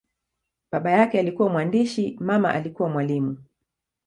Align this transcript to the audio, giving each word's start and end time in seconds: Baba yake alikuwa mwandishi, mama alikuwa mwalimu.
Baba 0.71 0.91
yake 0.91 1.19
alikuwa 1.19 1.49
mwandishi, 1.49 2.17
mama 2.19 2.53
alikuwa 2.53 2.89
mwalimu. 2.89 3.37